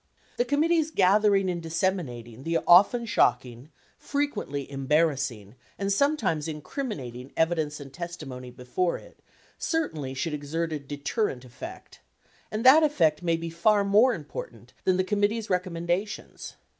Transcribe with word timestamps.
The 0.37 0.45
committee's 0.45 0.89
gathering 0.89 1.47
and 1.47 1.61
disseminating 1.61 2.41
the 2.41 2.57
often 2.65 3.05
shocking, 3.05 3.69
fre 3.99 4.23
quently 4.23 4.67
embarrassing, 4.67 5.53
and 5.77 5.93
sometimes 5.93 6.47
incriminating 6.47 7.31
evidence 7.37 7.79
and 7.79 7.93
testi 7.93 8.25
mony 8.27 8.49
before 8.49 8.97
it 8.97 9.19
certainly 9.59 10.15
should 10.15 10.33
exert 10.33 10.73
a 10.73 10.79
deterrent 10.79 11.45
effect; 11.45 11.99
and 12.49 12.65
that 12.65 12.81
effect 12.81 13.21
may 13.21 13.37
be 13.37 13.51
far 13.51 13.83
more 13.83 14.15
important 14.15 14.73
than 14.85 14.97
the 14.97 15.03
committee's 15.03 15.51
recommendations. 15.51 16.55